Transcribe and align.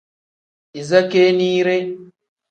Iza 0.79 1.01
keeniire. 1.09 1.77